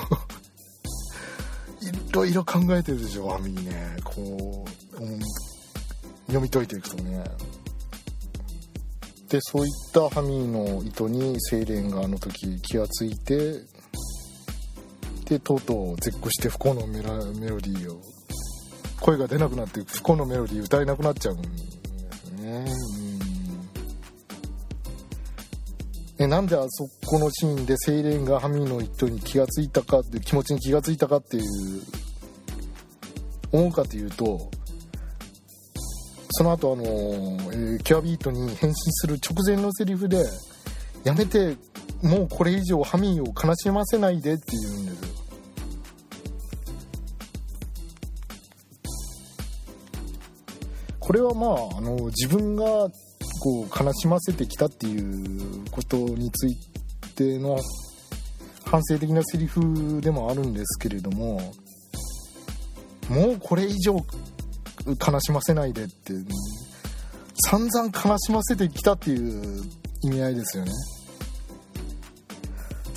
[1.81, 3.95] いろいろ考えてるでしょアミね。
[4.03, 4.65] こ
[4.99, 5.19] う、うん、
[6.25, 7.23] 読み解いていくとね。
[9.29, 13.61] でそういったハミーの意図にセイレンがあの時気がついて
[15.25, 18.01] でとうとう絶句して不幸のメロディーを
[18.99, 22.65] 声が出なくなって不幸のメロディー歌えなくなっちゃうんですね。
[26.17, 31.43] えなんであそこのシーンでセイレンがハミーの意図に気がついたかって気持ちに気がついたかっていう
[33.53, 34.51] 思うかというと
[36.31, 40.25] その後あの、えー、キュアビートに変身する直前のセリフで
[41.03, 41.57] 「やめて
[42.01, 45.01] もうこれ以上ハミーを悲しませないで」って言うんです。
[45.01, 45.09] よ
[50.99, 52.63] これはまああの自分が
[53.41, 56.55] こう悲しませてきたっていうことについ
[57.15, 57.57] ての
[58.63, 61.41] 反省的なセリフでもあるんですけれども
[63.09, 64.05] もうこれ以上
[64.95, 66.13] 悲しませないでって
[67.45, 69.63] 散々悲しませてきたっていう
[70.03, 70.71] 意味合いですよね。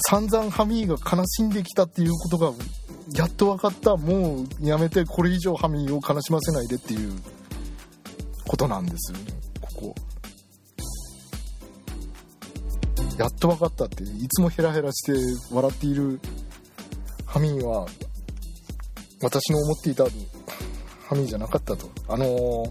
[0.08, 2.52] 散々ハミーが悲しんできたっていうことが
[3.14, 3.96] やっと分かった。
[3.96, 7.12] もうやめてこれ以上ハミーを悲しませないでっていう
[8.46, 9.24] ことなんですよね。
[9.60, 9.94] ここ。
[13.18, 14.02] やっと分かったって。
[14.02, 15.12] いつもヘラヘラして
[15.54, 16.20] 笑っている
[17.26, 17.86] ハミーは
[19.22, 20.04] 私の思っていた
[21.12, 21.90] ハミーじゃなかったと。
[22.08, 22.70] あのー、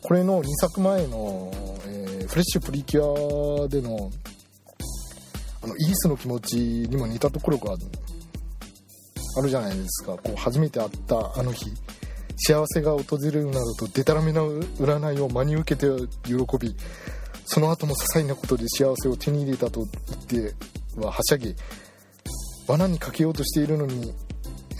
[0.00, 1.50] これの2作前の、
[1.86, 4.10] えー、フレッシュプリキュアでの、
[5.62, 10.12] あの、イースの気持ちにも似たところがあるじゃないですか。
[10.16, 11.70] こう、初めて会ったあの日、
[12.38, 15.86] 幸せが訪れるなどとデタラメな占いを真に受けて
[16.24, 16.74] 喜び、
[17.44, 19.84] その後も些細なことで幸せを手に入れたと
[20.30, 20.54] 言って
[20.96, 21.54] ははしゃぎ、
[22.66, 24.14] 罠にかけようとしているのに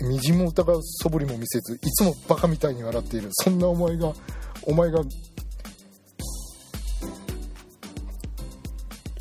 [0.01, 4.13] みじも疑う素振りも見せずいつもバカみたいに笑っているそんなお前が
[4.63, 5.01] お前が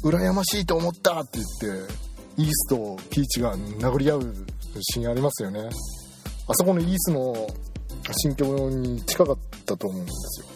[0.05, 1.93] 羨ましいと思ったって言って
[2.37, 4.35] イースとピーチが殴り合う
[4.81, 5.69] シーンありますよね。
[6.47, 7.35] あそこのイースの
[8.13, 10.47] 心境に近かったと思うんですよ。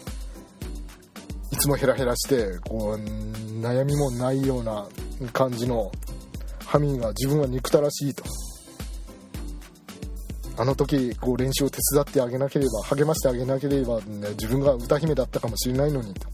[1.51, 4.87] いつもヘラヘラしてこう悩みもないような
[5.33, 5.91] 感じの
[6.65, 8.23] ハミーが自分は憎たらしいと。
[10.55, 16.33] あの時こう練習を手伝ってあげなければ励ましてあげなければ、ね、自分が歌姫だったかもしれないのにと、ね、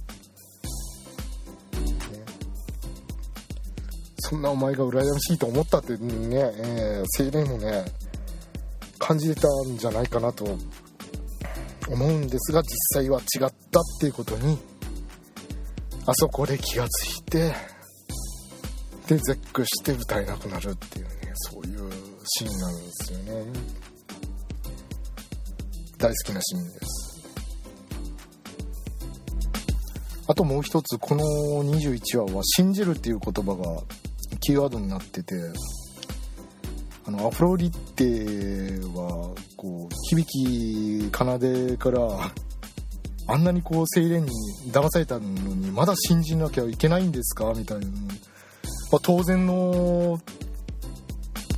[4.17, 7.85] そんなお前が羨ましいと思ったってね、えー、青年もね
[8.97, 10.45] 感じてたんじゃないかなと
[11.89, 12.69] 思うんですが実
[13.01, 13.51] 際は違ったっ
[14.01, 14.57] ていうことに
[16.05, 17.53] あそこで気がついて
[19.07, 21.91] で絶句して歌えなくなるっていうねそういう
[22.25, 23.88] シーンなんですよね。
[25.99, 27.09] 大好きなシーンです。
[30.27, 31.23] あともう一つこの
[31.65, 33.81] 21話は「信じる」っていう言葉が
[34.39, 35.35] キーワードになってて
[37.05, 42.31] あのアフロディテはこう響き奏から
[43.27, 44.29] あんなにこう精霊に
[44.71, 47.51] 騙されたのにまだ信じなきゃいけないんですか？
[47.55, 47.91] みたいな、ま
[48.93, 50.19] あ、当然の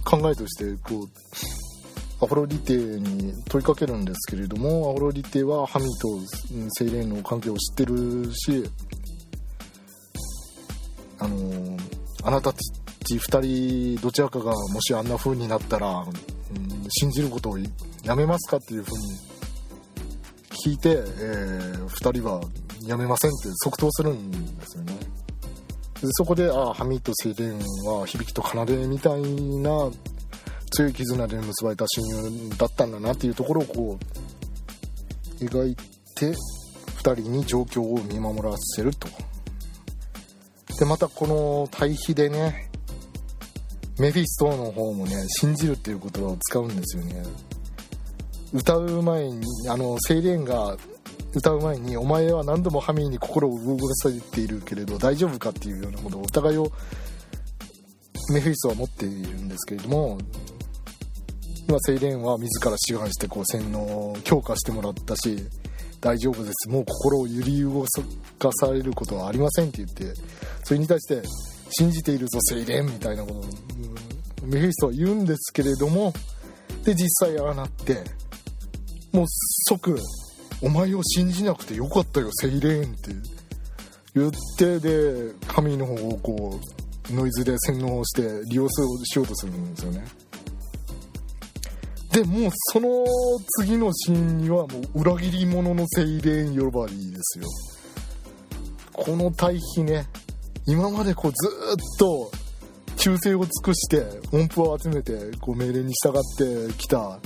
[0.06, 1.10] 考えとしてこう
[2.22, 6.20] アフロディテに問いかけるんですけれどもアフロディテはハミと
[6.78, 8.64] 精霊の関係を知ってるし
[11.18, 11.78] あの
[12.24, 12.60] あなたた
[13.06, 17.58] ち2人どちらかがもしあんな風になったら、うん、信じることを
[18.04, 19.32] やめますかっていう風に
[20.64, 22.42] 聞いて、えー、2人は
[22.86, 24.94] やめませんって即答するんですよね。
[26.02, 29.92] でそこでああハミとセイレーンは響きと奏でみたいな
[30.72, 34.00] 強い絆で結ばれた親友だったんだなっていうところをこ
[35.42, 35.76] う描い
[36.16, 36.36] て2
[37.00, 39.08] 人に状況を見守らせると
[40.80, 42.70] でまたこの対比でね
[44.00, 47.24] メフィストの方もね信じるっていう言葉を使うんですよね
[48.54, 50.78] 歌う前にあのセイレンが
[51.34, 56.72] 歌う前に「お前は何度もハミーに心を動かされているけれど大丈夫か?」っていうようなことをお互いを
[58.34, 60.18] メフィストは持っているんですけれども
[61.72, 65.38] 今セイレンは自ら志願してこう洗脳を強化してもらったし
[66.02, 66.68] 大丈夫です。
[66.68, 67.86] もう心を揺り動
[68.38, 70.22] かされることはありませんって言って
[70.66, 71.22] それに対して
[71.70, 73.44] 信じているぞセイレーンみたいなことを
[74.44, 76.12] メフィストは言うんですけれども
[76.84, 78.04] で実際ああなって
[79.14, 79.26] もう
[79.70, 79.98] 即
[80.62, 83.12] お前を信じなくてよかったよセイレーンって。
[84.14, 86.60] 言ってで神の方をこ
[87.10, 90.04] うノイズで洗脳して利用しようとするんですよね。
[92.12, 93.06] でもうその
[93.62, 97.46] 次のシーンにはもう裏切り者のセイレーン呼ばわりですよ。
[98.92, 100.06] この対比ね
[100.68, 102.32] 今までこうずっと
[102.98, 107.18] 忠誠を尽くして音符を集めてこう命令に従ってきた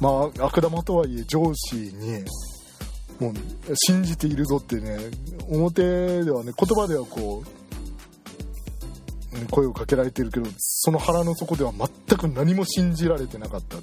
[0.00, 2.24] まあ悪玉とはいえ上司に
[3.18, 3.34] もう
[3.86, 4.98] 信じているぞってね
[5.48, 7.55] 表ではね言葉ではこう
[9.50, 13.76] 声をかけられてるけどその腹の底では全く何も信じられてなかった。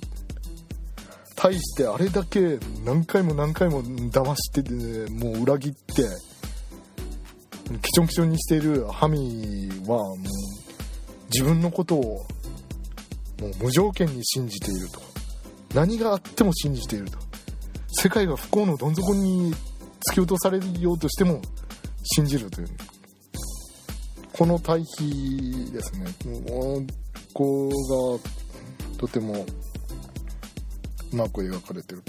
[1.35, 6.03] 対してあれだけ何回も何回も騙してて、ね、もう裏切って
[7.81, 10.17] ケチョンケチョンにしているハミはもう
[11.25, 12.25] 自分のことを
[13.41, 15.01] もう無条件に信じていると。
[15.73, 17.17] 何があっても信じていると。
[17.89, 19.53] 世界が不幸のどん底に
[20.09, 21.41] 突き落とされようとしても
[22.15, 22.67] 信じるという。
[24.34, 26.07] この対比ですね。
[26.21, 26.84] こ
[27.34, 29.45] こがとても
[31.11, 32.01] うまく描かれてる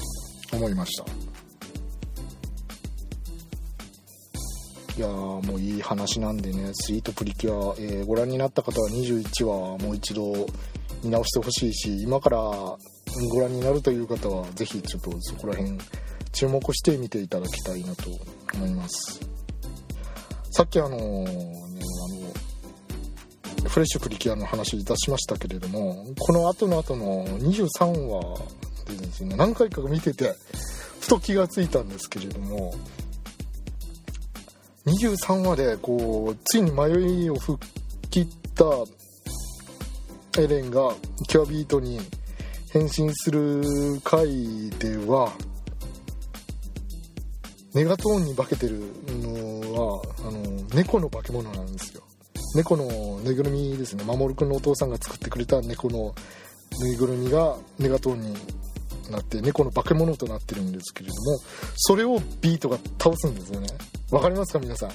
[0.50, 1.04] と思いました。
[4.96, 10.46] いやもういい話なんでねスイートプリキュア、えー、ご覧になった方は21話もう一度
[11.02, 12.78] 見直してほしいし今からご
[13.40, 15.76] 覧になるという方は是非ちょっとそこら辺
[16.32, 18.04] 注目して見ていただきたいなと
[18.54, 19.20] 思います。
[20.52, 21.63] さっきあのねあの
[23.66, 28.38] フレッシュプリキュアの話いたしましたけれどもこの後の後の23話
[28.86, 30.34] でですね何回か見てて
[31.00, 32.74] ふと気がついたんですけれども
[34.86, 37.84] 23話でこうついに迷いを吹っ
[38.14, 40.94] 切ったエレンが
[41.26, 41.98] キュアビートに
[42.70, 43.60] 変身する
[44.04, 45.32] 回では
[47.74, 50.40] ネガトーンに化けてるのはあの
[50.76, 52.03] 猫の化け物なんですよ。
[52.54, 54.04] 猫のぬいぐるみですね。
[54.04, 56.14] 守くんのお父さんが作ってくれた猫の
[56.80, 58.34] ぬいぐるみがネガトーンに
[59.10, 61.38] なって猫の化け物となってるんですけれども
[61.76, 63.68] それをビートが倒すんですよね。
[64.10, 64.90] わかりますか皆さん？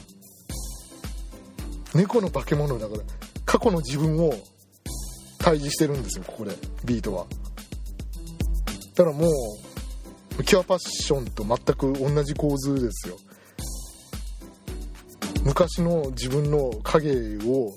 [1.93, 3.03] 猫の化け物だから
[3.45, 4.33] 過去の自分を
[5.39, 6.55] 退治してるんですよここで
[6.85, 7.25] ビートは。
[8.95, 9.27] たらも
[10.37, 13.17] うキュアパッションと全く同じ構図ですよ。
[15.43, 17.73] 昔の自分の影を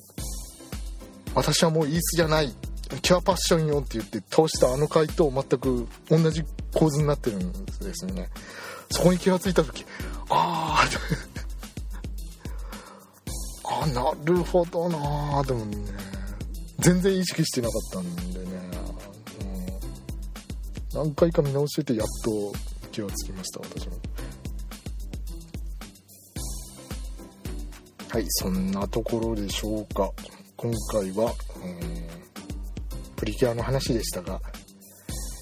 [1.35, 2.55] 私はもうイースじゃない
[3.01, 6.43] キュアパッションよって言って倒したあの回と全く同じ
[6.75, 8.29] 構図になってるんですよね。
[8.91, 9.87] そこに気が付いた時
[10.29, 10.89] ああ
[13.83, 15.79] あなるほどなあでもね
[16.79, 18.47] 全然意識してなかったんでね、
[20.95, 22.53] うん、何回か見直しててやっと
[22.91, 23.97] 気がつきました私も。
[28.13, 30.13] はいそんなところでしょうか。
[30.59, 31.33] 今回は、
[31.65, 34.39] えー、プリキュアの話でしたが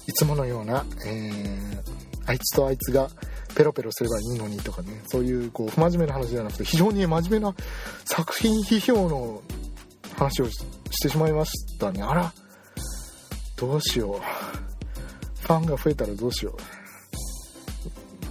[0.07, 1.81] いつものような、えー、
[2.27, 3.09] あいつとあいつが
[3.55, 7.53] ペロペロすればいいのにとかねそういうこう不真面目な話じゃなくて非常に真面目な
[8.05, 9.41] 作品批評の
[10.17, 10.63] 話をし
[11.01, 12.01] てしまいましたね。
[12.01, 12.33] あら
[13.57, 15.41] どうしよう。
[15.41, 16.57] ファンが増えたらどうしよ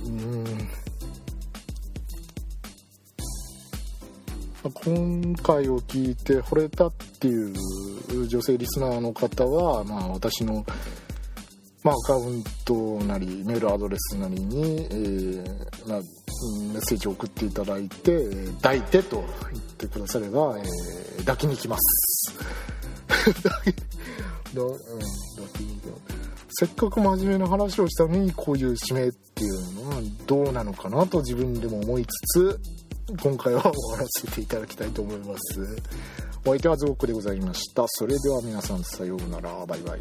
[0.07, 0.09] う。
[0.09, 0.45] うん。
[4.63, 10.65] 今回を聞いて惚れたっていう女性リスナーの方は、まあ、私の
[11.83, 16.01] まあ、アカウントなりメールアドレスなりに、えーまあ、
[16.75, 18.21] メッセージを送っていただいて
[18.61, 22.35] 「抱いて」と言ってくだされば、えー、抱きに来ます。
[23.33, 23.81] 抱き
[24.55, 24.79] 抱
[25.55, 25.81] きに
[26.53, 29.97] せっかく真面目な話をしたのにこういう締めっていうのは
[30.27, 32.61] どうなのかなと自分でも思いつつ
[33.19, 35.77] 今回は終わらせていただきたいと思います。
[36.45, 37.85] お相手はズボックでございました。
[37.89, 39.67] それでは皆さんさようなら。
[39.67, 40.01] バイバイ。